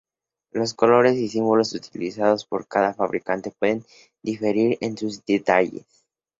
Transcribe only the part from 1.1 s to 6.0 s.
y símbolos utilizados por cada fabricante pueden diferir en sus detalles.